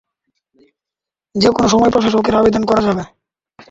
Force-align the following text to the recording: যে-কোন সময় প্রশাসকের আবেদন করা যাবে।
যে-কোন 1.35 1.65
সময় 1.67 1.91
প্রশাসকের 1.93 2.39
আবেদন 2.39 2.63
করা 2.65 2.81
যাবে। 2.87 3.03